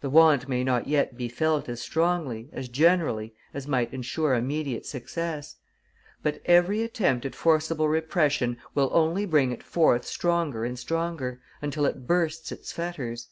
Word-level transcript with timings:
The 0.00 0.08
want 0.08 0.48
may 0.48 0.64
not 0.64 0.86
yet 0.86 1.14
be 1.18 1.28
felt 1.28 1.68
as 1.68 1.82
strongly, 1.82 2.48
as 2.54 2.70
generally, 2.70 3.34
as 3.52 3.68
might 3.68 3.92
ensure 3.92 4.32
immediate 4.34 4.86
success; 4.86 5.56
but 6.22 6.40
every 6.46 6.82
attempt 6.82 7.26
at 7.26 7.34
forcible 7.34 7.86
repression 7.90 8.56
will 8.74 8.88
only 8.94 9.26
bring 9.26 9.52
it 9.52 9.62
forth 9.62 10.06
stronger 10.06 10.64
and 10.64 10.78
stronger, 10.78 11.42
until 11.60 11.84
it 11.84 12.06
bursts 12.06 12.50
its 12.50 12.72
fetters. 12.72 13.28